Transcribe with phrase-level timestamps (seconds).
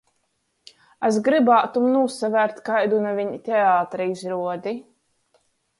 [1.09, 4.77] Es grybātum nūsavērt kaidu naviņ teatra izruodi.